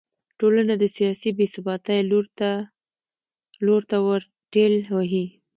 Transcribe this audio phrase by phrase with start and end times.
[0.39, 1.99] ټولنه د سیاسي بې ثباتۍ
[3.67, 4.21] لور ته ور
[4.53, 5.25] ټېل وهي.